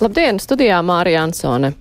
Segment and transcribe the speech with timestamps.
[0.00, 1.74] Labdien, studijā Mārija Ansone.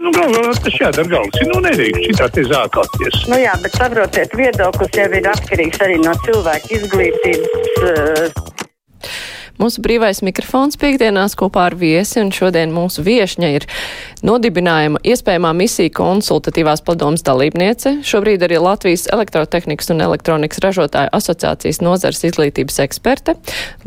[0.00, 1.42] Nu, galvā tas jādara galvas.
[1.50, 3.18] Nu, nedrīkst šitā te zākāties.
[3.28, 7.68] Nu jā, bet saprotiet, viedoklis jau ir atkarīgs arī no cilvēka izglītības.
[7.84, 8.53] Uh,
[9.64, 13.64] Mūsu brīvais mikrofons piekdienās kopā ar viesi, un šodien mūsu viešņa ir
[14.26, 22.20] nodibinājuma iespējamā misija konsultatīvās padomas dalībniece, šobrīd arī Latvijas elektrotehnikas un elektronikas ražotāju asociācijas nozars
[22.28, 23.38] izglītības eksperte,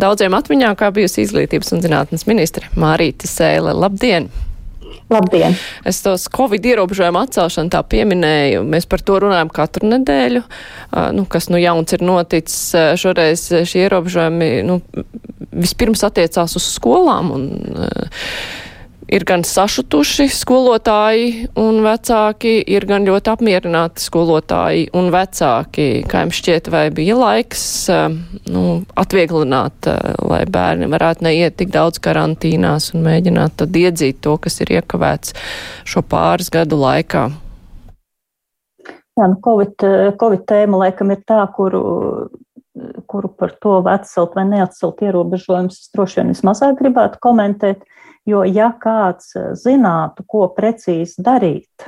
[0.01, 3.77] daudziem atmiņā kā bijusi izglītības un zinātnes ministre Mārīti Sēle.
[3.77, 4.31] Labdien!
[5.09, 5.55] Labdien!
[5.87, 8.65] Es tos Covid ierobežojumu atcelšanu tā pieminēju.
[8.67, 10.43] Mēs par to runājam katru nedēļu.
[11.15, 14.81] Nu, kas nu jauns ir noticis šoreiz šie ierobežojumi, nu,
[15.55, 18.25] vispirms attiecās uz skolām un uh,
[19.07, 25.87] ir gan sašutuši skolotāji un vecāki, ir gan ļoti apmierināti skolotāji un vecāki.
[26.09, 28.07] Kā jums šķiet, vai bija laiks eh,
[28.51, 28.65] nu,
[28.99, 34.59] atvieglināt, eh, lai bērni varētu neiet tik daudz karantīnās un mēģināt tad iedzīt to, kas
[34.63, 35.35] ir iekavēts
[35.87, 37.29] šo pāris gadu laikā?
[39.17, 42.27] Jā, nu, COVID, eh, COVID tēma laikam ir tā, kuru
[43.09, 47.85] kuru par to atcelt vai neatcelt ierobežojumus, es droši vien vismazāk gribētu komentēt.
[48.27, 51.87] Jo, ja kāds eh, zinātu, ko precīzi darīt,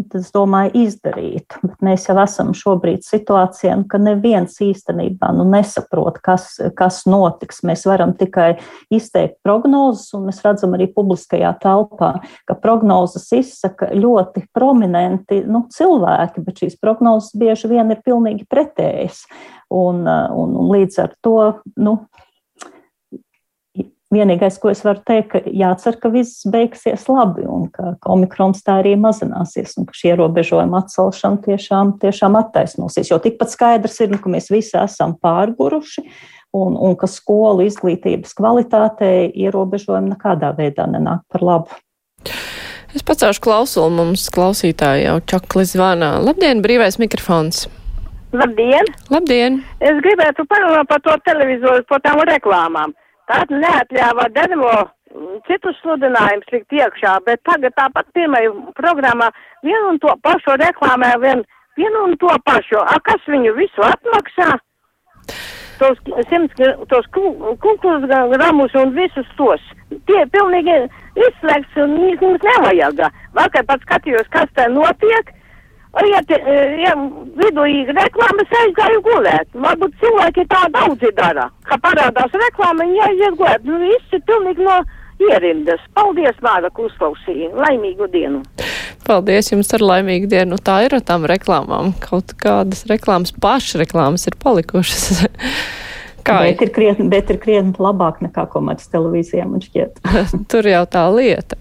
[0.00, 1.56] tad es domāju, izdarīt.
[1.62, 7.62] Bet mēs jau esam šobrīd situācijā, ka neviens īstenībā nu, nesaprot, kas, kas notiks.
[7.66, 8.54] Mēs varam tikai
[8.92, 12.12] izteikt prognozes, un mēs redzam arī publiskajā telpā,
[12.48, 19.24] ka prognozes izsaka ļoti prominenti nu, cilvēki, bet šīs prognozes bieži vien ir pilnīgi pretējas.
[19.70, 21.38] Un, un, un līdz ar to
[21.78, 22.00] nu,
[24.10, 28.80] Vienīgais, ko es varu teikt, ka jācer, ka viss beigsies labi un ka, omikrons tā
[28.80, 33.12] arī mazināsies un ka šie ierobežojumi atcelšana tiešām, tiešām attaisnosies.
[33.12, 36.02] Jo tikpat skaidrs ir, nu, ka mēs visi esam pārguruši
[36.58, 41.78] un, un ka skolu izglītības kvalitātei ierobežojumi nekādā veidā nenāk par labu.
[42.90, 46.16] Es pacēšu klausulu mums klausītāji jau čakli zvanā.
[46.18, 47.68] Labdien, brīvais mikrofons!
[48.34, 48.90] Labdien!
[49.10, 49.60] Labdien!
[49.78, 52.94] Es gribētu parunāt par to televizoru, par tām reklāmām.
[53.30, 54.72] Tad neatļāva Denvo
[55.46, 59.28] citus sludinājumus likt iekšā, bet tagad tāpat pirmajā programmā
[59.66, 61.44] vienu un to pašu reklamē, vien,
[61.78, 62.80] vienu un to pašu.
[62.82, 64.56] A, kas viņu visu atmaksā?
[65.80, 66.58] Tos simts,
[66.90, 69.62] tos kukurūz gramus un visus tos.
[70.10, 70.76] Tie pilnīgi
[71.28, 73.06] izslēgts un mums nevajag.
[73.38, 75.30] Vakar pat skatījos, kas te notiek.
[75.90, 76.36] Ja, te,
[76.78, 76.92] ja
[77.40, 79.48] vidū ir reklāmas, aizgāju gulēt.
[79.58, 83.66] Varbūt cilvēki tā daudzi dara, ka parādās reklāma, viņi aiziet gulēt.
[83.66, 84.78] Nu, viss ir pilnīgi no
[85.26, 85.82] ierindas.
[85.98, 87.50] Paldies, Māra, ka uzklausīja.
[87.58, 88.44] Laimīgu dienu!
[89.06, 90.54] Paldies jums ar laimīgu dienu.
[90.54, 91.94] Nu, tā ir ar tām reklāmām.
[92.04, 95.24] Kaut kādas reklāmas, pašreklāmas ir palikušas.
[96.26, 100.02] Kā bet ir, krietni, bet ir krietni labāk nekā komerces televīzijā, man šķiet.
[100.52, 101.58] Tur jau tā lieta.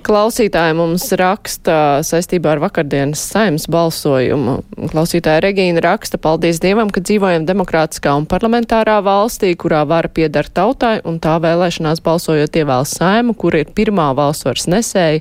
[0.00, 4.56] Klausītāji mums raksta saistībā ar vakardienas saimas balsojumu.
[4.88, 10.94] Klausītāja Regīna raksta, paldies Dievam, ka dzīvojam demokrātiskā un parlamentārā valstī, kurā vara piedara tautai
[11.04, 15.20] un tā vēlēšanās balsojot ievēl saimu, kur ir pirmā valsvaras nesēja.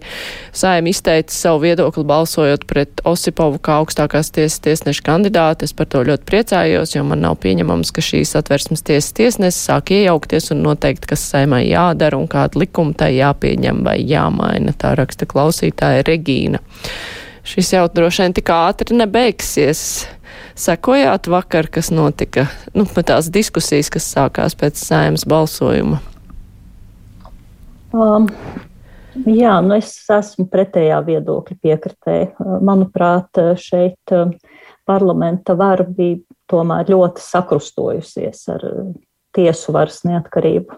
[0.56, 5.68] Saima izteica savu viedokli balsojot pret Osipovu kā augstākās tiesas tiesneša kandidāti.
[5.68, 9.92] Es par to ļoti priecājos, jo man nav pieņemams, ka šīs atversmes tiesas tiesnesis sāk
[9.98, 14.69] iejaukties un noteikt, kas saimai jādara un kāda likuma tai jāpieņem vai jāmaina.
[14.70, 16.60] Regīna, tā raksta klausītāja Regīna.
[17.44, 20.08] Šis jau droši vien tik ātri nebeigsies.
[20.56, 26.00] Sekojāt vakar, kas notika, nu, tās diskusijas, kas sākās pēc sēmas balsojuma?
[27.94, 28.28] Um,
[29.26, 32.60] jā, nu es esmu pretējā viedokļa piekritēja.
[32.62, 34.36] Manuprāt, šeit um,
[34.86, 36.20] parlamenta vara bija
[36.50, 38.68] tomēr ļoti sakrustojusies ar
[39.34, 40.78] tiesu varas neatkarību.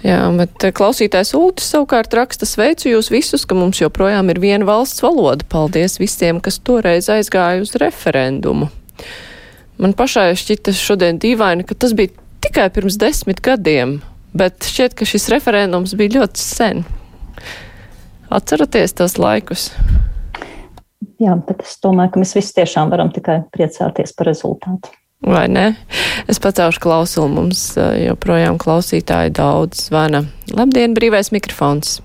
[0.00, 4.64] Jā, bet eh, klausītājs Ultis savukārt raksta sveicu jūs visus, ka mums joprojām ir viena
[4.68, 5.44] valsts valoda.
[5.52, 8.70] Paldies visiem, kas toreiz aizgāja uz referendumu.
[9.80, 13.98] Man pašai šķita šodien dīvaini, ka tas bija tikai pirms desmit gadiem,
[14.36, 16.82] bet šķiet, ka šis referendums bija ļoti sen.
[18.32, 19.68] Atceraties tos laikus?
[21.20, 24.92] Jā, bet es domāju, ka mēs visi tiešām varam tikai priecāties par rezultātu.
[25.20, 25.74] Vai ne?
[26.28, 30.22] Es pacaušu klausulu, mums joprojām klausītāji daudz zvana.
[30.56, 31.98] Labdien, brīvais mikrofons!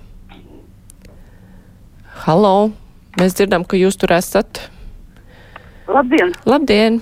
[2.26, 2.72] Halo!
[3.16, 4.60] Mēs dzirdam, ka jūs tur esat.
[5.88, 6.34] Labdien!
[6.44, 7.00] Labdien!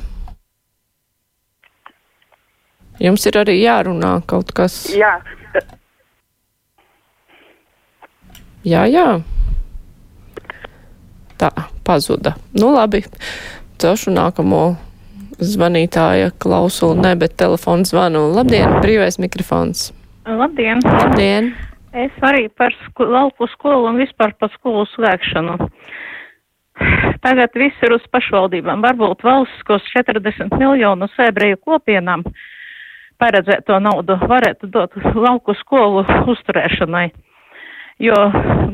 [3.02, 4.84] Jums ir arī jārunā kaut kas.
[4.94, 5.16] Jā.
[8.62, 9.08] Jā, jā.
[11.42, 11.50] Tā,
[11.82, 12.36] pazuda.
[12.54, 13.02] Nu labi,
[13.82, 14.62] celšu nākamo
[15.40, 18.26] zvanītāja klausulu, ne, bet telefonu zvanu.
[18.34, 19.90] Labdien, brīvais mikrofons.
[20.26, 20.80] Labdien!
[20.84, 21.52] Labdien!
[21.94, 25.58] Es arī par sko lauku skolu un vispār par skolu slēgšanu.
[27.22, 28.82] Tagad viss ir uz pašvaldībām.
[28.82, 32.24] Varbūt valsts, kos 40 miljonus ebreju kopienām
[33.22, 36.02] paredzēto naudu varētu dot lauku skolu
[36.32, 37.06] uzturēšanai.
[38.02, 38.16] Jo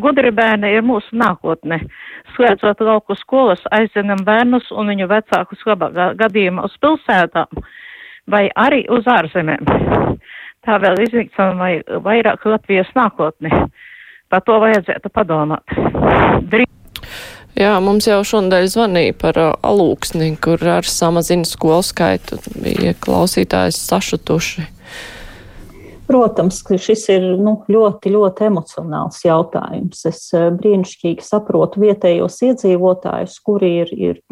[0.00, 1.82] gudri bērni ir mūsu nākotne.
[2.37, 7.62] Slēdzot lauku skolas, aizinam bērnus un viņu vecākus labā gadījumā uz pilsētām
[8.31, 9.69] vai arī uz ārzemēm.
[10.64, 11.72] Tā vēl iznīcina vai
[12.05, 13.52] vairāk Latvijas nākotni.
[14.31, 15.78] Par to vajadzētu padomāt.
[16.52, 16.69] Drīz
[17.58, 23.76] Jā, mums jau šonadēļ zvanīja par uh, alūksni, kur ar samazina skolu skaitu bija klausītājs
[23.90, 24.64] sašutuši.
[26.10, 30.02] Protams, ka šis ir nu, ļoti, ļoti emocionāls jautājums.
[30.10, 34.22] Es uh, brīnišķīgi saprotu vietējos iedzīvotājus, kuri ir, ir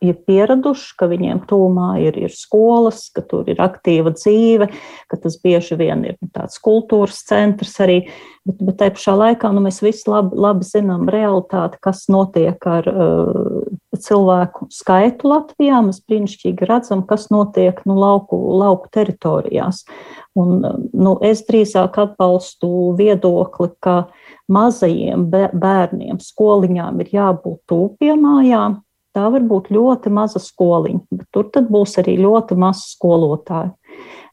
[0.00, 4.70] ir pieraduši, ka viņiem tūmā ir, ir skolas, ka tur ir aktīva dzīve,
[5.10, 8.00] ka tas bieži vien ir nu, tāds kultūras centrs arī.
[8.48, 12.88] Bet, bet tajā pašā laikā nu, mēs visi labi, labi zinām realitāti, kas notiek ar
[12.88, 15.80] uh, cilvēku skaitu Latvijā.
[15.86, 19.84] Mēs brīnišķīgi redzam, kas notiek nu, lauku, lauku teritorijās.
[20.38, 20.60] Un,
[20.92, 23.96] nu, es drīzāk atbalstu viedokli, ka
[24.50, 31.96] mazajiem bērniem skoliņām ir jābūt tūpiemājām, Tā var būt ļoti maza skoliņa, bet tur būs
[31.98, 33.72] arī ļoti maz skolotāju.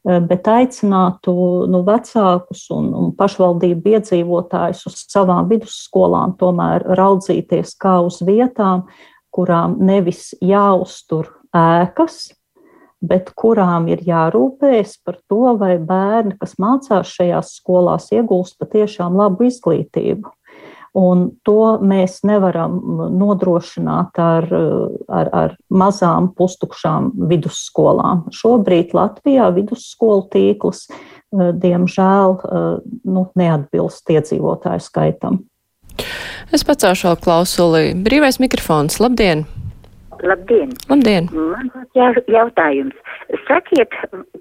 [0.06, 1.34] Eh, bet aicinātu
[1.66, 8.86] nu, vecākus un, un pašvaldību iedzīvotājus uz savām vidusskolām tomēr raudzīties kā uz vietām,
[9.34, 12.28] kurām nevis jāuztur ēkas,
[13.04, 19.46] bet kurām ir jārūpējas par to, vai bērni, kas mācās šajās skolās, iegūst patiešām labu
[19.48, 20.34] izglītību.
[20.98, 22.78] Un to mēs nevaram
[23.20, 24.46] nodrošināt ar,
[25.06, 28.24] ar, ar mazām pustukšām vidusskolām.
[28.34, 30.86] Šobrīd Latvijā vidusskolu tīkls,
[31.36, 32.34] diemžēl,
[33.04, 35.42] nu, neatbilst iedzīvotāju skaitam.
[36.54, 37.84] Es pacēšu vēl klausuli.
[38.06, 38.98] Brīvais mikrofons.
[39.02, 39.44] Labdien!
[40.24, 40.72] Labdien!
[40.90, 41.28] Labdien!
[41.32, 42.96] Man ir jautājums.
[43.46, 43.94] Sakiet,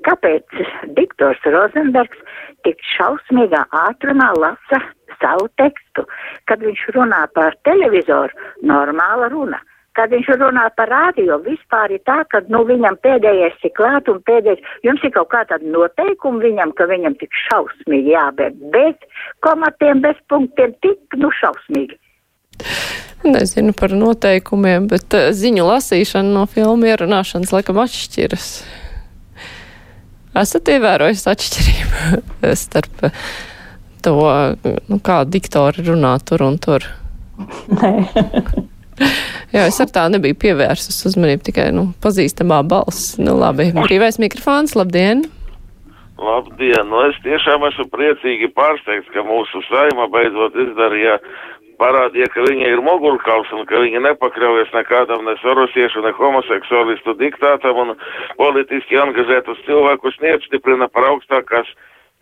[0.07, 0.61] kāpēc
[0.97, 2.21] diktors Rozenbergs
[2.65, 4.81] tik šausmīgā ātrumā lasa
[5.21, 6.05] savu tekstu.
[6.49, 8.33] Kad viņš runā par televizoru,
[8.63, 9.61] normāla runa.
[9.97, 14.19] Kad viņš runā par rādio, vispār ir tā, ka nu, viņam pēdējais ir klāt un
[14.27, 20.03] pēdējais, jums ir kaut kā tāda noteikuma viņam, ka viņam tik šausmīgi jābēr, bez komatiem,
[20.05, 21.97] bez punktiem, tik nu šausmīgi.
[23.25, 28.51] Nezinu par noteikumiem, bet uh, ziņu lasīšana no filmu ierunāšanas laikam atšķiras.
[30.37, 33.09] Esat ievērojis atšķirību starp
[34.05, 34.15] to,
[34.93, 36.85] nu, kā diktori runā tur un tur?
[37.73, 37.95] Nē.
[39.53, 43.15] Jā, es ar tā nebiju pievērsus uzmanību, tikai, nu, pazīstamā balss.
[43.21, 45.23] Nu, labi, brīvais mikrofons, labdien!
[46.19, 46.89] Labdien!
[46.91, 51.15] Nu, es tiešām esmu priecīgi pārsteigts, ka mūsu saima beidzot izdarīja,
[51.79, 57.83] parādīja, ka viņa ir mogurkauls un ka viņa nepakļaujas nekādam ne sorosiešu, ne homoseksualistu diktātam
[57.83, 57.93] un
[58.41, 61.69] politiski angažētus cilvēkus neapstiprina par augstākās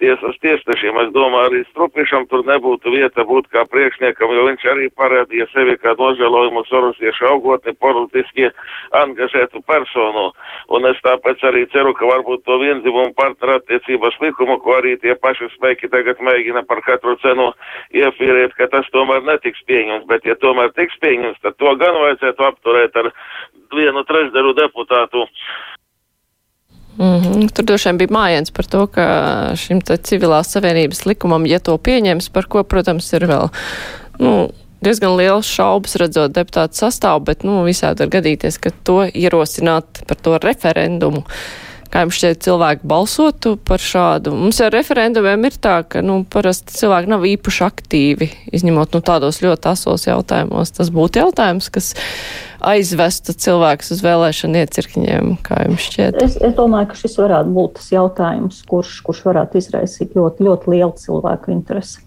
[0.02, 0.98] tiesas tiesnešiem.
[1.06, 5.78] Es domāju, arī Strupišam tur nebūtu vieta būt kā priekšniekam, jo viņš arī parādīja sevi
[5.82, 8.50] kā nožēlojumu sorosiešu augotni politiski
[9.00, 10.28] angažētu personu.
[10.76, 15.16] Un es tāpēc arī ceru, ka varbūt to vienzimumu partneru attiecības likumu, ko arī tie
[15.16, 17.52] paši spēki tagad mēģina par katru cenu
[17.96, 20.10] iefīrēt, ka tas tomēr netiks pieņemts.
[20.12, 23.12] Bet ja tomēr tiks pieņemts, tad to gan vajadzētu apturēt ar
[23.76, 25.26] vienu trešdaļu deputātu
[26.98, 27.50] Mm -hmm.
[27.54, 29.06] Tur droši vien bija mājiens par to, ka
[29.56, 33.50] šim civilās savienības likumam, ja to pieņems, par ko, protams, ir vēl
[34.20, 34.50] nu,
[34.82, 40.18] diezgan liels šaubas redzot deputātu sastāvu, bet nu, visādi var gadīties, ka to ierosināt par
[40.18, 41.24] to referendumu.
[41.94, 44.34] Kā jums šķiet, cilvēki balsotu par šādu?
[44.36, 49.40] Mums ar referendumiem ir tā, ka nu, parasti cilvēki nav īpaši aktīvi, izņemot nu, tādos
[49.44, 50.74] ļoti asos jautājumos.
[50.76, 51.94] Tas būtu jautājums, kas
[52.66, 56.20] aizvestu cilvēkus uz vēlēšanu iecirkņiem, kā jums šķiet?
[56.26, 60.76] Es, es domāju, ka šis varētu būt tas jautājums, kurš, kurš varētu izraisīt ļoti, ļoti
[60.76, 62.02] lielu cilvēku interesi.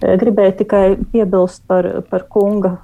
[0.00, 2.78] Gribēju tikai piebilst par, par kunga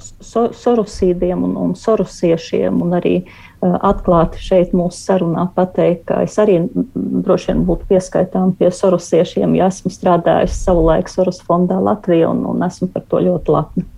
[0.00, 6.36] so, sorusīdiem un, un sorusiešiem, un arī uh, atklāti šeit mūsu sarunā pateikt, ka es
[6.42, 12.44] arī droši vien būtu pieskaitām pie sorusiešiem, ja esmu strādājis savulaik Sorus fondā Latvijā un,
[12.54, 13.88] un esmu par to ļoti lepna.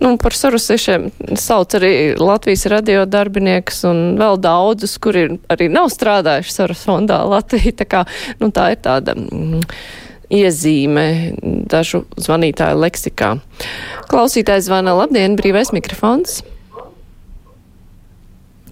[0.00, 1.08] Nu, par sarusiešiem
[1.40, 7.72] sauc arī Latvijas radio darbinieks un vēl daudzus, kuri arī nav strādājuši Sarus fondā Latvijā.
[7.80, 8.04] Tā, kā,
[8.42, 9.64] nu, tā ir tāda mm,
[10.32, 11.06] iezīme
[11.42, 13.34] dažu zvanītāju leksikā.
[14.10, 16.42] Klausītājs zvana labdien, brīvais mikrofons.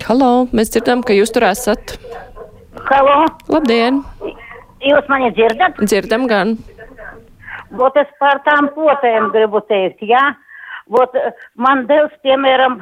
[0.07, 1.97] Halo, mēs dzirdam, ka jūs tur esat.
[2.87, 3.25] Halo!
[3.51, 4.03] Labdien!
[4.85, 5.81] Jūs mani dzirdat?
[5.83, 6.55] Dzirdam gan.
[7.77, 10.23] Vot es par tām potēm gribu teikt, jā.
[10.93, 12.79] Vot eh, man devs, piemēram,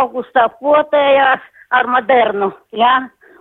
[0.00, 1.44] augustā potējās
[1.76, 2.96] ar modernu, jā.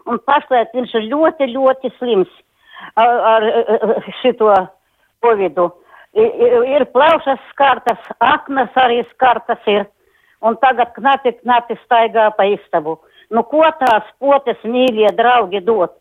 [0.09, 2.29] Un pašlaik viņš ir ļoti, ļoti slims
[2.95, 4.51] ar, ar šito
[5.23, 5.69] covidu.
[6.17, 9.85] Ir, plaušas skartas, aknas arī skartas ir.
[10.41, 12.95] Un tagad knati, knati staigā pa istabu.
[13.29, 15.97] Nu, ko tās potes mīļie draugi dot?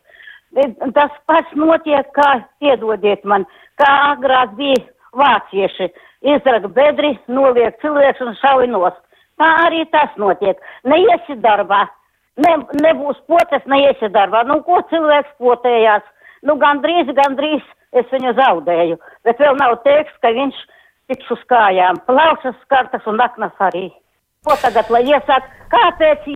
[0.95, 2.29] Tas pats notiek, kā
[2.63, 3.45] piedodiet man,
[3.77, 4.81] kā agrāk bija
[5.19, 5.91] vācieši.
[6.25, 9.03] Izraka bedri, noliek cilvēks un šauj nost.
[9.39, 10.59] Tā arī tas notiek.
[10.89, 11.85] Neiesi darbā.
[12.39, 14.45] Ne, nebūs potes, neiesi darbā.
[14.47, 16.07] Nu, ko cilvēks potējās?
[16.47, 17.65] Nu, gandrīz, gandrīz
[17.99, 18.99] es viņu zaudēju.
[19.27, 20.59] Bet vēl nav teiks, ka viņš
[21.11, 22.03] tiks uz kājām.
[22.09, 23.89] Plaušas skartas un aknas arī.
[24.47, 25.49] Ko tagad, lai iesāk?
[25.73, 26.35] Kāpēc?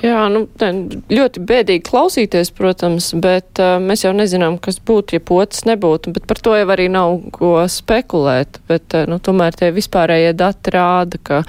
[0.00, 0.70] Jā, nu, te
[1.12, 6.24] ļoti bēdīgi klausīties, protams, bet uh, mēs jau nezinām, kas būtu, ja potas nebūtu, bet
[6.30, 8.62] par to jau arī nav ko spekulēt.
[8.70, 11.42] Bet, uh, nu, tomēr tie vispārējie dati rāda, ka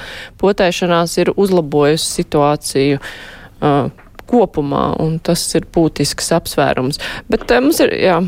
[0.43, 2.99] potēšanās ir uzlabojusi situāciju.
[3.63, 3.87] Uh,
[4.33, 7.01] kopumā, un tas ir būtisks apsvērums.
[7.29, 8.19] Bet uh, mums ir, jā.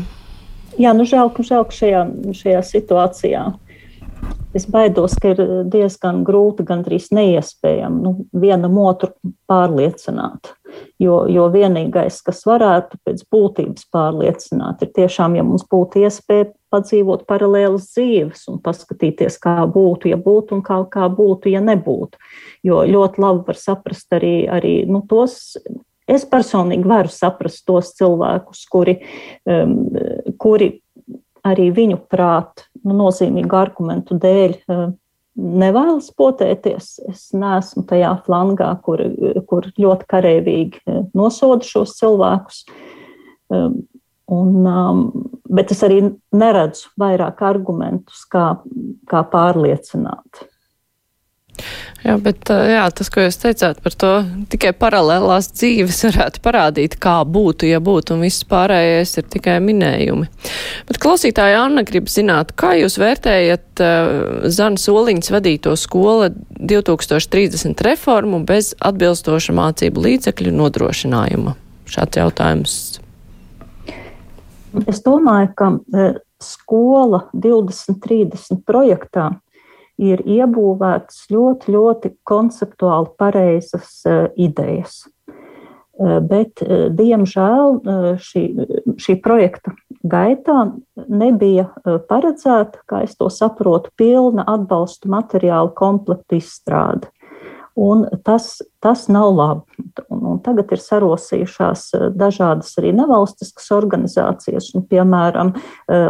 [0.78, 2.02] Jā, nu žēl, ka žēl, ka šajā,
[2.36, 3.46] šajā situācijā
[4.56, 5.40] es baidos, ka ir
[5.72, 9.12] diezgan grūti, gandrīz neiespējami nu, vienam otru
[9.50, 10.54] pārliecināt.
[11.00, 17.24] Jo, jo vienīgais, kas varētu pēc būtības pārliecināt, ir tiešām, ja mums būtu iespēja padzīvot
[17.28, 22.20] paralēlas dzīves un paskatīties, kā būtu, ja būtu, un kā, kā būtu, ja nebūtu.
[22.66, 25.56] Jo ļoti labi var saprast arī, arī nu, tos
[26.06, 29.00] Es personīgi varu saprast tos cilvēkus, kuri,
[29.50, 29.80] um,
[30.38, 30.70] kuri
[31.46, 34.94] arī viņu prāt nu, nozīmīgu argumentu dēļ um,
[35.36, 36.92] nevēlas potēties.
[37.10, 39.02] Es neesmu tajā flangā, kur,
[39.50, 42.62] kur ļoti karavīgi uh, nosoda šos cilvēkus.
[43.50, 43.82] Um,
[44.32, 45.02] un, um,
[45.50, 46.00] bet es arī
[46.34, 48.52] neredzu vairāk argumentus, kā,
[49.10, 50.46] kā pārliecināt.
[52.06, 54.10] Jā, bet jā, tas, ko jūs teicāt par to,
[54.52, 60.28] tikai paralēlās dzīves varētu parādīt, kā būtu, ja būtu, un viss pārējais ir tikai minējumi.
[60.86, 68.44] Bet klausītāja Anna grib zināt, kā jūs vērtējat uh, Zana Soliņas vadīto skola 2030 reformu
[68.46, 71.56] bez atbilstoša mācību līdzekļu nodrošinājuma?
[71.90, 72.78] Šāds jautājums.
[74.84, 75.72] Es domāju, ka
[76.42, 79.30] skola 2030 projektā
[80.00, 85.04] ir iebūvētas ļoti, ļoti konceptuāli pareizas uh, idejas.
[85.96, 87.80] Uh, bet, uh, diemžēl,
[88.20, 88.42] šī,
[89.00, 89.72] šī projekta
[90.06, 90.58] gaitā
[91.08, 91.70] nebija
[92.08, 97.10] paredzēta, kā es to saprotu, pilna atbalsta materiāla komplekta izstrāde.
[97.76, 99.84] Un tas, tas nav labi.
[100.08, 105.52] Un, un tagad ir sarosījušās dažādas arī nevalstiskas organizācijas, un, piemēram,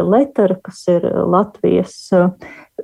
[0.07, 1.97] Letera, kas ir Latvijas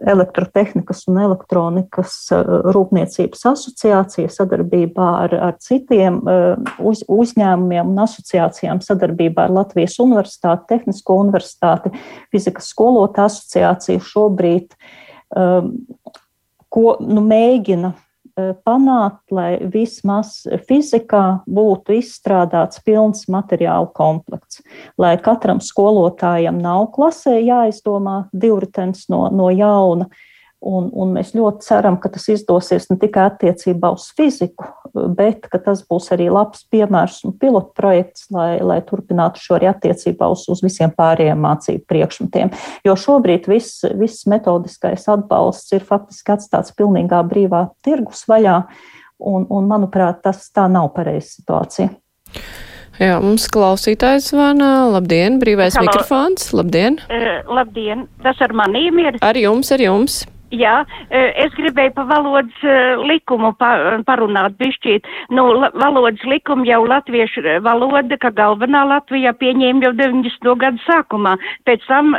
[0.01, 6.45] elektrotehnikas un elektronikas eh, rūpniecības asociācija sadarbībā ar, ar citiem eh,
[6.81, 11.93] uz, uzņēmumiem un asociācijām sadarbībā ar Latvijas Universitāti, Tehnisko universitāti,
[12.33, 14.73] fizikas skolotāju asociāciju šobrīd
[15.37, 15.69] um,
[16.73, 24.63] ko, nu, mēģina Eh, panākt, lai vismaz fizikā būtu izstrādāts pilns materiālu komplekts,
[24.97, 30.09] lai katram skolotājam nav klasē jāizdomā divritens no, no jauna,
[30.63, 34.69] Un, un mēs ļoti ceram, ka tas izdosies ne tikai attiecībā uz fiziku,
[35.17, 39.67] bet ka tas būs arī labs piemērs un pilotu projekts, lai, lai turpinātu šo arī
[39.73, 42.53] attiecībā uz, uz visiem pārējiem mācību priekšmetiem.
[42.87, 48.61] Jo šobrīd viss, viss metodiskais atbalsts ir faktiski atstāts pilnīgā brīvā tirgus vaļā,
[49.19, 51.91] un, un manuprāt, tas tā nav pareiza situācija.
[53.01, 54.85] Jā, mums klausītājs zvana.
[54.93, 55.89] Labdien, brīvais Halo.
[55.89, 56.51] mikrofons.
[56.53, 56.99] Labdien.
[57.09, 59.17] Uh, labdien, tas ar manīm ir.
[59.25, 60.21] Ar jums, ar jums.
[60.53, 62.73] Jā, e, es gribēju pa valodas e,
[63.09, 65.07] likumu parunāt bišķīt.
[65.33, 65.47] Nu,
[65.81, 70.51] valodas likumu jau latviešu valoda, ka galvenā Latvijā pieņēma jau 90.
[70.61, 71.33] gadu sākumā,
[71.65, 72.13] pēc tam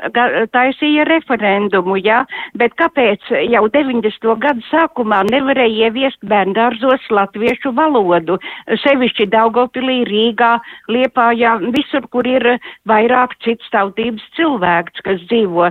[0.55, 2.25] taisīja referendumu, jā,
[2.59, 4.35] bet kāpēc jau 90.
[4.43, 8.41] gadu sākumā nevarēja ieviest bērndārzos latviešu valodu,
[8.83, 10.57] sevišķi Daugopilī, Rīgā,
[10.91, 12.57] Liepājā, visur, kur ir
[12.91, 15.71] vairāk citstautības cilvēks, kas dzīvo.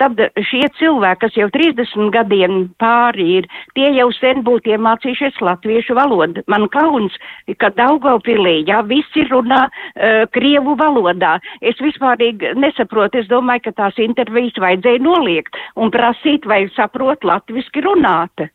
[0.00, 5.40] Tad šie cilvēki, kas jau 30 desmit gadiem pāri ir, tie jau sen būtu iemācījušies
[5.40, 6.42] latviešu valodu.
[6.46, 7.12] Man kauns,
[7.58, 11.38] ka Daugavpilī, jā, visi runā uh, krievu valodā.
[11.60, 17.82] Es vispārīgi nesaprotu, es domāju, ka tās intervijas vajadzēja noliegt un prasīt, vai saprot latviski
[17.82, 18.48] runāt.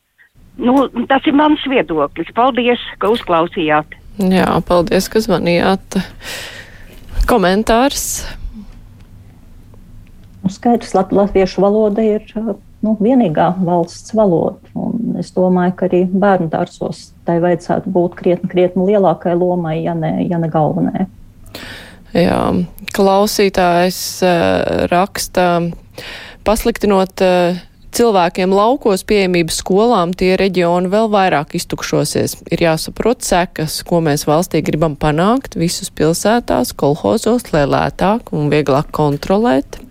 [0.58, 2.30] Nu, tas ir mans viedoklis.
[2.36, 3.98] Paldies, ka uzklausījāt.
[4.22, 5.98] Jā, paldies, ka zvanījāt.
[7.26, 8.28] Komentārs.
[10.44, 12.28] Nu, skaidrs, lat latviešu valoda ir
[12.84, 14.60] nu, vienīgā valsts valoda.
[14.78, 19.96] Un es domāju, ka arī bērnu dārzos tai vajadzētu būt krietni, krietni lielākai lomai, ja
[19.98, 21.08] ne, ja ne galvenajai.
[22.14, 22.40] Jā,
[22.94, 25.48] klausītājs uh, raksta,
[26.46, 27.62] pasliktinot uh,
[27.94, 32.36] cilvēkiem laukos pieejamību skolām, tie reģioni vēl vairāk iztukšosies.
[32.54, 38.92] Ir jāsaprot sekas, ko mēs valstī gribam panākt visus pilsētās, kolhozos, lai lētāk un vieglāk
[38.96, 39.83] kontrolēt.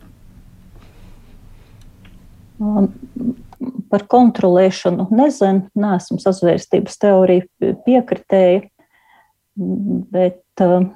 [2.62, 2.88] Um,
[3.90, 8.62] par kontrolēšanu nezinu, neesmu sazvērstības teorija piekritēja,
[10.14, 10.87] bet uh,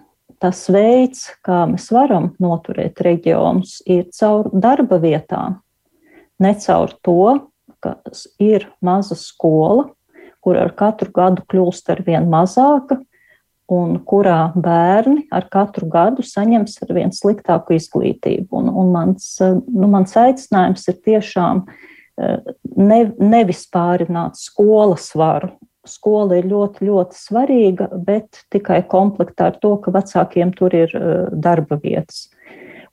[0.42, 5.60] tas veids, kā mēs varam noturēt reģionus, ir caur darba vietām.
[6.42, 7.18] Ne caur to,
[7.82, 7.96] ka
[8.42, 9.88] ir maza skola,
[10.44, 13.00] kur ar katru gadu kļūst ar vien mazāka,
[13.72, 18.48] un kurā bērni ar katru gadu saņems ar vien sliktāku izglītību.
[18.60, 25.54] Un, un mans, nu, mans aicinājums ir tiešām eh, ne, nevis pārināt skolas varu
[25.86, 31.28] skola ir ļoti, ļoti svarīga, bet tikai komplektā ar to, ka vecākiem tur ir uh,
[31.30, 32.26] darba vietas.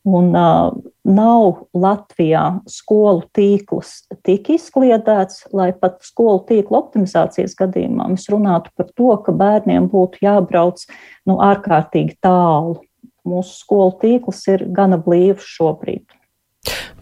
[0.03, 0.73] Un uh,
[1.07, 3.93] nav Latvijā skolu tīkls
[4.27, 10.25] tik izkliedēts, lai pat skolu tīkla optimizācijas gadījumā mēs runātu par to, ka bērniem būtu
[10.25, 10.83] jābrauc
[11.29, 12.81] nu, ārkārtīgi tālu.
[13.23, 16.03] Mūsu skolu tīkls ir gana blīvs šobrīd.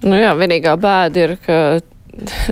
[0.05, 1.57] Nu jā, vienīgā bēda ir, ka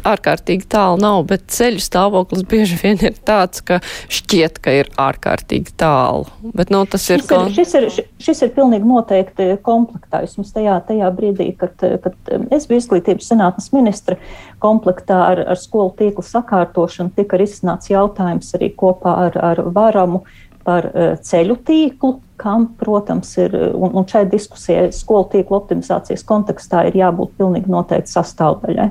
[0.07, 3.79] ārkārtīgi tālu nav, bet ceļu stāvoklis bieži vien ir tāds, ka
[4.11, 6.27] šķiet, ka ir ārkārtīgi tālu.
[6.55, 7.51] Bet, nu, tas šis ir, kon...
[7.55, 7.87] šis ir,
[8.23, 10.23] šis ir pilnīgi noteikti komplektā.
[10.25, 14.19] Vismaz tajā, tajā brīdī, kad, kad es biju izglītības zinātnes ministra,
[14.63, 20.23] komplektā ar, ar skolu tīklu sakārtošanu tika risināts jautājums arī kopā ar, ar varamu
[20.67, 26.85] par e, ceļu tīklu, kam, protams, ir, un, un šai diskusijai skolu tīklu optimizācijas kontekstā
[26.89, 28.89] ir jābūt pilnīgi noteikti sastāvdaļai.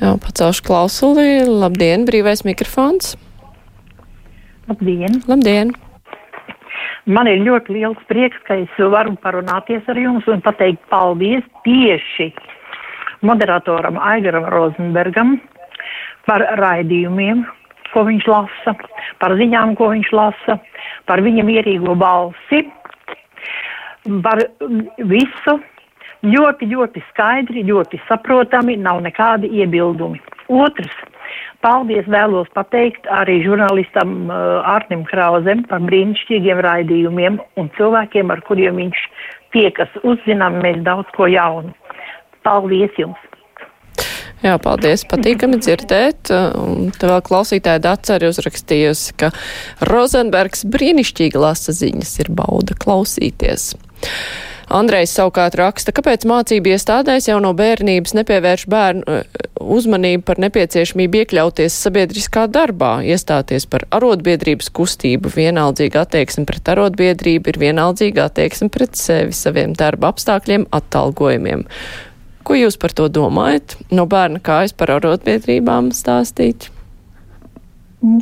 [0.00, 1.44] Jā, pacelšu klausuli.
[1.46, 3.14] Labdien, brīvais mikrofons.
[4.70, 5.22] Labdien!
[5.30, 5.74] Labdien!
[7.10, 12.30] Man ir ļoti liels prieks, ka es varu parunāties ar jums un pateikt paldies tieši
[13.22, 15.36] moderatoram Aigaram Rozenbergam
[16.26, 17.42] par raidījumiem,
[17.92, 18.74] ko viņš lasa,
[19.22, 20.58] par ziņām, ko viņš lasa,
[21.10, 22.62] par viņa mierīgo balsi,
[24.22, 24.42] par
[25.10, 25.58] visu,
[26.26, 30.20] ļoti, ļoti skaidri, ļoti saprotami, nav nekādi iebildumi.
[30.52, 30.94] Otrs,
[31.64, 38.80] paldies vēlos pateikt arī žurnālistam uh, Arnim Krauzem par brīnišķīgiem raidījumiem un cilvēkiem, ar kuriem
[38.82, 39.04] viņš
[39.56, 41.74] tiekas, uzzinām mēs daudz ko jaunu.
[42.46, 43.28] Paldies jums!
[44.42, 45.04] Jā, paldies.
[45.06, 46.32] Patīkami dzirdēt.
[46.58, 49.30] Un te vēl klausītāja Dāca arī uzrakstījusi, ka
[49.86, 53.68] Rozenbergs brīnišķīgi lasa ziņas, ir bauda klausīties.
[54.70, 61.22] Andrejs savukārt raksta, kāpēc mācību iestādēs jau no bērnības nepievērš bērnu eh, uzmanību par nepieciešamību
[61.22, 65.32] iekļauties sabiedriskā darbā, iestāties par arotbiedrības kustību.
[65.34, 71.66] Vienaldzīga attieksme pret arotbiedrību ir vienaldzīga attieksme pret sevi, saviem darba apstākļiem, atalgojumiem.
[72.42, 73.76] Ko jūs par to domājat?
[73.94, 76.72] No bērna kājas par arotbiedrībām stāstīt?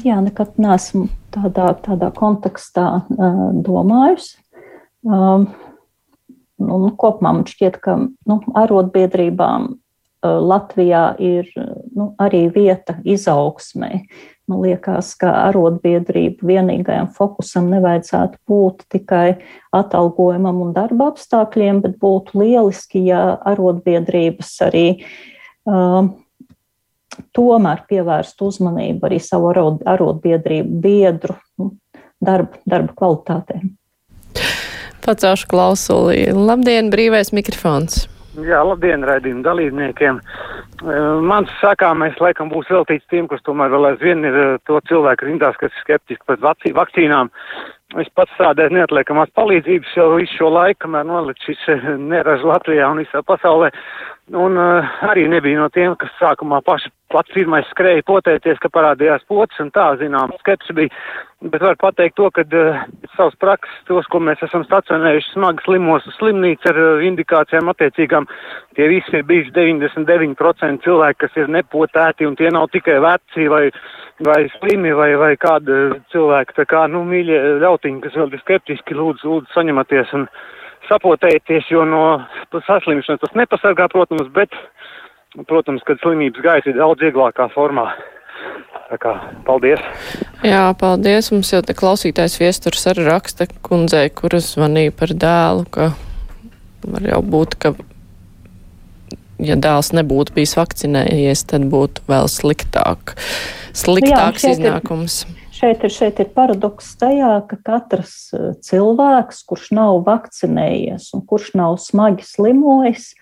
[0.05, 4.37] Jā, nekad neesmu tādā, tādā kontekstā uh, domājusi.
[5.09, 5.47] Um,
[6.61, 13.91] Nu, nu, kopumā man šķiet, ka nu, arotbiedrībām uh, Latvijā ir nu, arī vieta izaugsmē.
[14.51, 19.39] Man liekas, ka arotbiedrību vienīgajam fokusam nevajadzētu būt tikai
[19.77, 26.11] atalgojumam un darba apstākļiem, bet būtu lieliski, ja arotbiedrības arī uh,
[27.37, 31.73] tomēr pievērstu uzmanību arī savu arotbiedrību biedru nu,
[32.21, 33.71] darba, darba kvalitātēm.
[35.05, 36.25] Pacelšu klausuli.
[36.35, 38.05] Labdien, brīvais mikrofons!
[38.39, 40.21] Jā, labdien, raidījuma dalībniekiem.
[41.27, 45.75] Mans sakāmais laikam būs veltīts tiem, kas tomēr vēl aizvien ir to cilvēku rindās, kas
[45.75, 46.41] ir skeptiski pret
[46.79, 47.33] vakcīnām.
[47.99, 51.67] Es pats strādāju neatliekamās palīdzības jau visu šo laiku, kamēr nolikt šis
[51.99, 53.73] neraž Latvijā un visā pasaulē.
[54.31, 59.25] Un uh, arī nebija no tiem, kas sākumā paši pats pirmais skrēja potēties, ka parādījās
[59.27, 60.93] pocis un tā, zinām, skepsi bija.
[61.51, 62.85] Bet var pateikt to, ka uh,
[63.17, 68.29] savas prakses, tos, ko mēs esam stacionējuši smagi slimos uz slimnīcu ar uh, indikācijām attiecīgām,
[68.79, 73.65] tie visi ir bijuši 99% cilvēki, kas ir nepotēti un tie nav tikai veci vai,
[74.31, 75.81] vai slimi vai, vai kādi
[76.15, 80.31] cilvēki, tā kā, nu, mīļie ļautiņi, kas vēl ir skeptiski, lūdzu, lūdzu, saņematies un
[80.87, 82.05] sapotēties, jo no
[82.53, 84.55] saslimšanas tas nepasargā, protams, bet,
[85.51, 87.91] protams, kad slimības gaisa ir daudz vieglākā formā.
[88.91, 89.13] Tā kā,
[89.47, 89.83] paldies!
[90.43, 91.31] Jā, paldies!
[91.31, 95.93] Mums jau te klausītājs viesturs arī raksta kundzei, kuras zvanīja par dēlu, ka
[96.83, 97.75] var jau būt, ka
[99.39, 103.15] ja dēls nebūtu bijis vakcinējies, tad būtu vēl sliktāk,
[103.77, 105.23] sliktāks Jā, iznākums.
[105.29, 111.25] Ir, šeit ir, šeit ir paradoks tajā, ka katrs eh, cilvēks, kurš nav vakcinējies un
[111.29, 113.13] kurš nav smagi slimojis,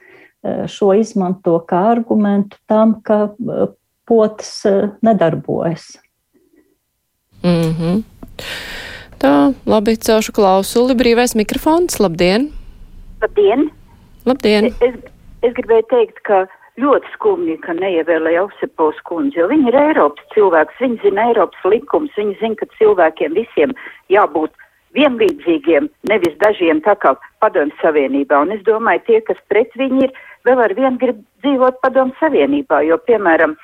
[0.47, 3.73] eh, šo izmanto kā argumentu tam, ka eh,
[4.09, 4.63] potes
[5.05, 5.99] nedarbojas.
[7.43, 8.03] Mm -hmm.
[9.19, 12.49] Tā, labi, celšu klausuli, brīvais mikrofons, labdien!
[13.23, 13.71] Labdien!
[14.25, 14.65] Labdien!
[14.65, 14.95] Es,
[15.43, 16.47] es gribēju teikt, ka
[16.79, 22.15] ļoti skumji, ka neievēlēja Ausepovs kundzi, jo viņi ir Eiropas cilvēks, viņi zina Eiropas likums,
[22.19, 23.75] viņi zina, ka cilvēkiem visiem
[24.13, 24.55] jābūt
[24.97, 28.43] vienlīdzīgiem, nevis dažiem tā kā padomju savienībā.
[28.47, 30.15] Un es domāju, tie, kas pret viņu ir,
[30.49, 33.59] vēl ar vienu grib dzīvot padomju savienībā, jo, piemēram,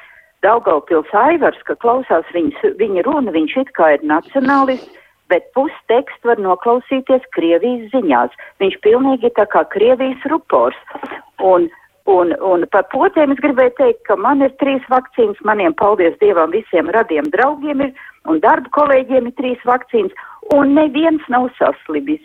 [0.44, 4.90] Daugaupils Aivars, ka klausās viņas, viņa runa, viņš it kā ir nacionālists,
[5.33, 8.35] bet pustekstu var noklausīties Krievijas ziņās.
[8.61, 10.77] Viņš pilnīgi tā kā Krievijas rupors.
[11.40, 11.70] Un,
[12.05, 16.53] Un, un par potēm es gribēju teikt, ka man ir trīs vakcīnas, maniem, paldies Dievam,
[16.53, 17.95] visiem radiem draugiem ir,
[18.29, 20.12] un darba kolēģiem ir trīs vakcīnas,
[20.53, 22.21] un neviens nav saslimis.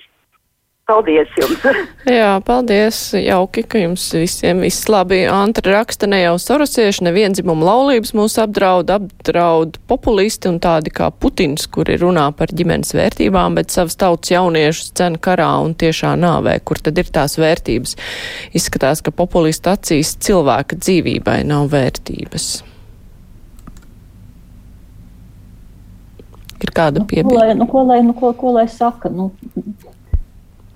[0.90, 1.66] Paldies jums!
[2.20, 2.98] Jā, paldies!
[3.14, 5.20] Jauki, ka jums visiem viss labi.
[5.30, 11.12] Antra raksta ne jau sorosieši, neviens dzimuma laulības mūs apdraud, apdraud populisti un tādi kā
[11.14, 16.58] Putins, kuri runā par ģimenes vērtībām, bet savas tautas jauniešus cen karā un tiešā nāvē.
[16.66, 17.94] Kur tad ir tās vērtības?
[18.58, 22.50] Izskatās, ka populisti acīs cilvēka dzīvībai nav vērtības.
[26.60, 27.54] Ir kāda piebilde?
[27.62, 29.14] Nu, ko lai, nu, ko, ko lai saka?
[29.14, 29.30] Nu,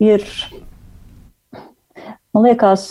[0.04, 0.26] ir,
[2.34, 2.89] man liekas,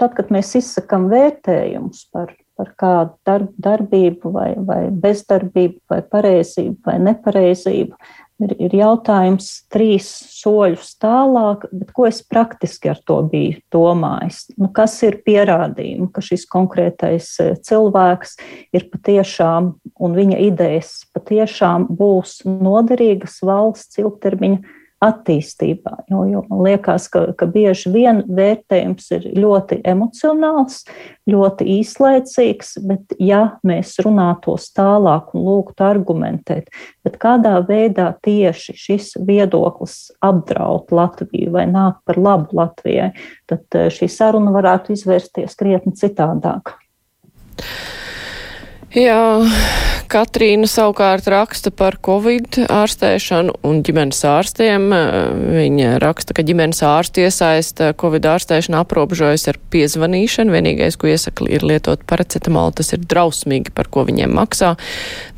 [0.00, 6.76] tad, kad mēs izsakām vērtējumus par, par kādu darb, darbību, vai, vai bezdarbību, vai pareizību,
[6.86, 7.98] vai nepareizību,
[8.44, 10.08] ir, ir jautājums trīs
[10.40, 14.42] soļus tālāk, bet ko es praktiski ar to biju domājis?
[14.60, 18.36] Nu, kas ir pierādījumi, ka šis konkrētais e, cilvēks
[18.76, 26.04] ir patiešām, un viņa idejas patiešām būs noderīgas valsts ilgtermiņa attīstībā.
[26.10, 30.82] Jo, jo man liekas, ka, ka bieži vien vērtējums ir ļoti emocionāls,
[31.30, 36.68] ļoti īslaicīgs, bet ja mēs runātos tālāk un lūgtu argumentēt,
[37.06, 43.12] bet kādā veidā tieši šis viedoklis apdraud Latviju vai nāk par labu Latvijai,
[43.50, 46.76] tad eh, šī saruna varētu izvērsties krietni citādāk.
[48.90, 49.46] Jā,
[50.10, 54.88] Katrīna savukārt raksta par covid ārstēšanu un ģimenes ārstiem.
[55.54, 60.50] Viņa raksta, ka ģimenes ārsti iesaista covid ārstēšanu aprobežojas ar piezvanīšanu.
[60.56, 62.74] Vienīgais, ko iesaka, ir lietot paracetamolu.
[62.80, 64.72] Tas ir drausmīgi, par ko viņiem maksā.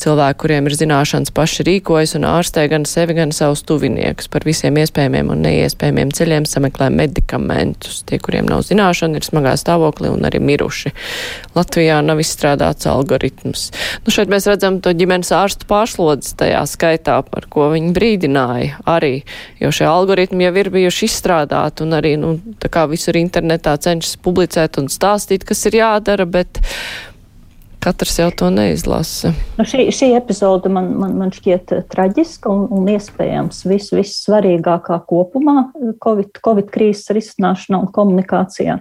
[0.01, 4.81] Cilvēki, kuriem ir zināšanas, paši rīkojas un ārstē gan sevi, gan savus tuviniekus par visiem
[4.81, 8.01] iespējamiem un neiespējamiem ceļiem sameklē medikamentus.
[8.09, 10.97] Tie, kuriem nav zināšana, ir smagā stāvoklī un arī miruši.
[11.61, 13.71] Latvijā nav izstrādāts algoritms algoritmus.
[14.05, 19.25] Nu, šeit mēs redzam to ģimenes ārstu pārslodzes tajā skaitā, par ko viņi brīdināja arī,
[19.61, 24.17] jo šie algoritmi jau ir bijuši izstrādāti un arī, nu, tā kā visur internetā cenšas
[24.23, 26.61] publicēt un stāstīt, kas ir jādara, bet
[27.83, 29.33] Katrs jau to neizlasa.
[29.59, 35.65] Nu šī, šī epizode man, man, man šķiet traģiska un, un iespējams vis, vissvarīgākā kopumā
[36.05, 38.79] COVID, COVID krīzes risināšanā un komunikācijā.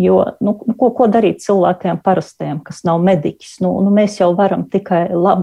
[0.00, 3.58] Jo, nu, ko, ko darīt cilvēkiem parastiem, kas nav mediķis?
[3.66, 5.42] Nu, nu, mēs jau varam tikai la,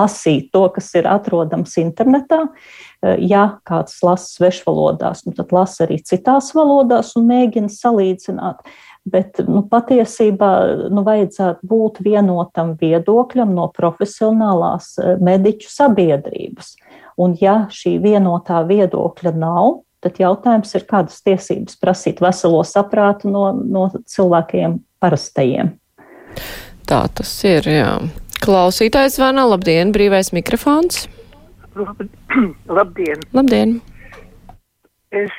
[0.00, 2.46] lasīt to, kas ir atrodams internetā.
[3.20, 8.64] Ja kāds lasa svešvalodās, nu, tad lasa arī citās valodās un mēģina salīdzināt.
[9.08, 10.50] Bet nu, patiesībā
[10.92, 16.74] nu, vajadzētu būt vienotam viedokļam no profesionālās eh, mediķu sabiedrības.
[17.20, 23.50] Un, ja šī vienotā viedokļa nav, tad jautājums ir, kādas tiesības prasīt veselo saprātu no,
[23.56, 25.74] no cilvēkiem parastajiem.
[26.88, 27.68] Tā tas ir.
[27.68, 27.94] Jā.
[28.40, 31.06] Klausītājs zvana, labdien, brīvais mikrofons.
[32.78, 33.24] Labdien!
[33.36, 33.78] Labdien!
[35.10, 35.32] Es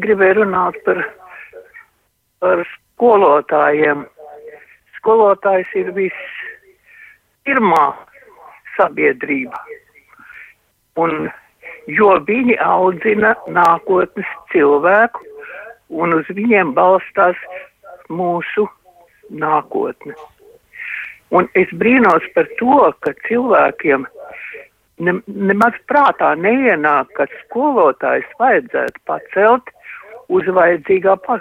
[0.00, 1.00] gribēju runāt par,
[2.42, 2.64] par
[2.96, 4.06] skolotājiem.
[4.96, 6.36] Skolotājs ir viss
[7.44, 7.92] pirmā
[8.76, 9.60] sabiedrība.
[10.96, 11.28] Un,
[11.92, 15.20] jo viņi audzina nākotnes cilvēku,
[15.92, 17.36] un uz viņiem balstās
[18.08, 18.66] mūsu
[19.30, 20.16] nākotne.
[21.36, 24.06] Un es brīnos par to, ka cilvēkiem
[25.04, 29.72] ne, nemaz prātā neienāk, ka skolotājs vajadzētu pacelt
[30.32, 31.40] uz vajadzīgā pa,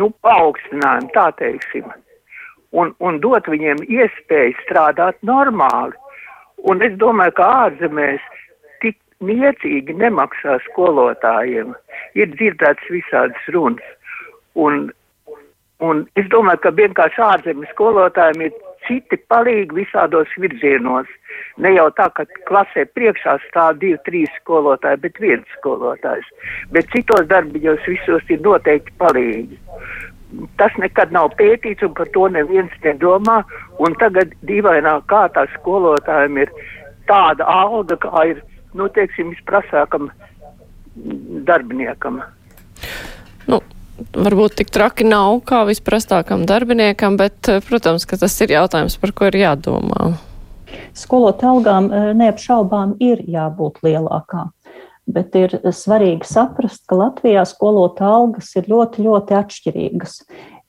[0.00, 1.88] nu, paaugstinājumu, tā teiksim,
[2.72, 5.96] un, un dot viņiem iespēju strādāt normāli.
[6.66, 8.22] Un es domāju, ka ārzemēs
[8.82, 11.74] tik niecīgi nemaksā skolotājiem.
[12.18, 13.84] Ir dzirdēts visādas runas.
[14.56, 14.88] Un
[15.84, 18.54] Un es domāju, ka vienkārši ārzemju skolotājiem ir
[18.86, 21.10] citi palīgi visādos virzienos.
[21.62, 26.26] Ne jau tā, ka klasē priekšā stāv divi, trīs skolotāji, bet viens skolotājs.
[26.74, 29.56] Bet citos darbiņos visos ir noteikti palīgi.
[30.60, 33.38] Tas nekad nav pētīts, un par to neviens nedomā.
[33.80, 36.52] Un tagad dīvainā kārtā skolotājiem ir
[37.08, 38.44] tāda alga, kā ir,
[38.76, 40.10] nu, teiksim, visprasākam
[41.48, 42.20] darbiniekam.
[43.48, 43.62] Nu,
[44.12, 49.30] varbūt tik traki nav kā visprastākam darbiniekam, bet, protams, ka tas ir jautājums, par ko
[49.30, 50.16] ir jādomā.
[50.96, 54.52] Skolotāju algām neapšaubām ir jābūt lielākām.
[55.06, 60.20] Bet ir svarīgi saprast, ka Latvijā skolotāju algas ir ļoti, ļoti atšķirīgas.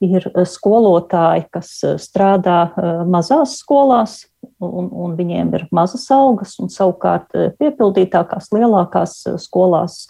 [0.05, 1.71] Ir skolotāji, kas
[2.03, 2.67] strādā
[3.09, 4.19] mazās skolās,
[4.61, 10.03] un, un viņiem ir mazas algas, un savukārt piepildītākās, lielākās skolās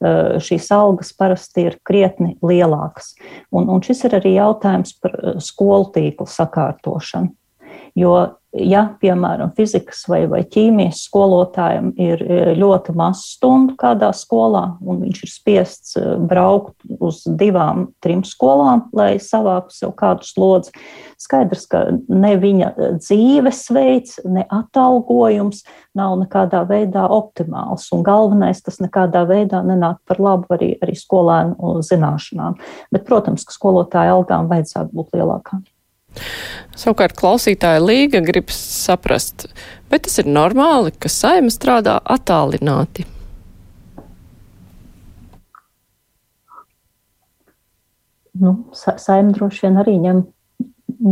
[0.00, 3.12] šīs algas parasti ir krietni lielākas.
[3.52, 7.34] Un, un šis ir arī jautājums par skolu tīklu sakārtošanu.
[7.94, 8.14] Jo
[8.54, 15.00] ja, piemēram, fizikas vai, vai ķīmijas skolotājiem ir e, ļoti maz stundu kādā skolā, un
[15.02, 20.74] viņš ir spiests e, braukt uz divām, trim skolām, lai savāktu sev kādu slodzi,
[21.20, 25.64] skaidrs, ka ne viņa dzīvesveids, ne atalgojums
[25.98, 31.78] nav nekādā veidā optimāls, un galvenais tas nekādā veidā nenāk par labu arī, arī skolēnu
[31.86, 32.58] zināšanām.
[32.94, 35.64] Bet, protams, ka skolotāja algām vajadzētu būt lielākām.
[36.74, 39.46] Savukārt klausītāja līga grib saprast,
[39.90, 43.06] vai tas ir normāli, ka saima strādā attālināti.
[48.34, 50.24] Nu, sa saima droši vien arī ņem,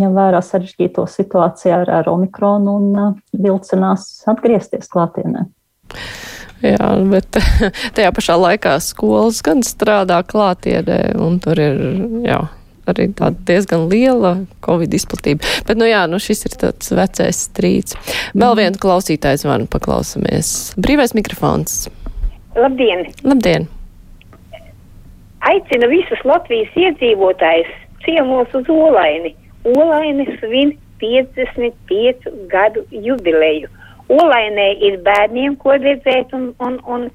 [0.00, 3.12] ņem vērā sarežģīto situāciju ar, ar omikronu un uh,
[3.44, 5.46] vilcinās atgriezties klātienē.
[6.62, 7.38] Jā, bet
[7.94, 11.78] tajā pašā laikā skolas gan strādā klātienē, un tur ir,
[12.26, 12.40] jā,
[12.90, 14.32] arī tāda diezgan liela
[14.64, 15.46] Covid izplatība.
[15.66, 17.96] Bet, nu jā, nu šis ir tāds vecais strīds.
[18.38, 20.72] Vēl vienu klausītājs vanu paklausamies.
[20.80, 21.86] Brīvais mikrofons.
[22.58, 23.06] Labdien!
[23.24, 23.68] Labdien!
[25.42, 27.70] Aicinu visus Latvijas iedzīvotājus
[28.04, 29.34] ciemos uz Olaini.
[29.64, 33.70] Olaini svin 55 gadu jubileju.
[34.12, 37.08] Olainē ir bērniem, ko redzēt un, un, un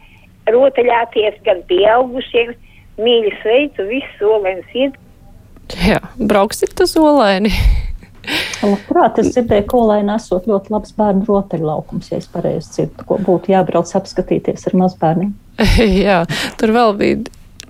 [0.52, 2.56] rotaļāties gan pieaugušiem.
[2.98, 5.07] Mīļi sveicu visus Olainas iedzīvotājus
[5.76, 7.52] Jā, brauksit uz olaini.
[8.60, 13.20] Labprāt, es dzirdēju, ka olaini esot ļoti labs bērnu rotaļlaukums, ja es pareizi dzirdu, ko
[13.24, 15.32] būtu jābrauc apskatīties ar mazbērniem.
[16.06, 16.20] Jā,
[16.60, 17.22] tur vēl bija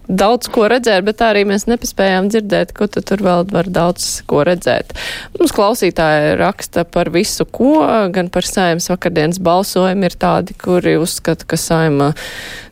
[0.07, 4.43] daudz ko redzēt, bet arī mēs nepaspējām dzirdēt, ko tu tur vēl var daudz ko
[4.47, 4.95] redzēt.
[5.37, 7.81] Mums klausītāji raksta par visu ko,
[8.15, 12.13] gan par saimas vakardienas balsojumu ir tādi, kuri uzskata, ka saima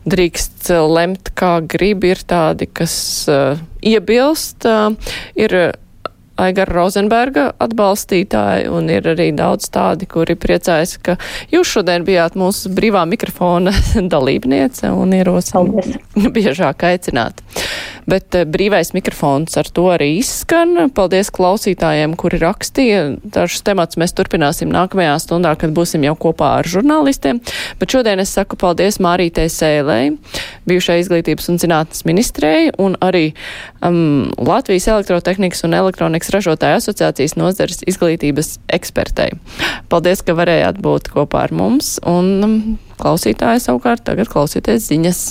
[0.08, 2.96] drīkst lemt, kā grib, ir tādi, kas
[3.30, 4.94] uh, iebilst, uh,
[5.38, 5.56] ir
[6.36, 11.16] Aigara Rozenberga atbalstītāji, un ir arī daudz tādi, kuri priecājas, ka
[11.52, 13.72] jūs šodien bijāt mūsu brīvā mikrofona
[14.14, 17.40] dalībniece un ierosina biežāk aicināt.
[18.06, 20.76] Bet eh, brīvais mikrofons ar to arī izskan.
[20.94, 23.02] Paldies klausītājiem, kuri rakstīja.
[23.22, 27.40] Dažus temats mēs turpināsim nākamajā stundā, kad būsim jau kopā ar žurnālistiem.
[27.80, 30.14] Bet šodien es saku paldies Mārītei Sēlei,
[30.70, 33.30] bijušai izglītības un zinātnes ministrei, un arī
[33.84, 39.32] um, Latvijas elektrotehnikas un elektronikas ražotāju asociācijas nozares izglītības ekspertei.
[39.90, 42.60] Paldies, ka varējāt būt kopā ar mums, un um,
[43.02, 45.26] klausītāji savukārt tagad klausieties ziņas.